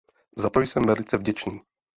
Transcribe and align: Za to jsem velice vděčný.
Za 0.37 0.49
to 0.49 0.59
jsem 0.61 0.83
velice 0.83 1.17
vděčný. 1.17 1.61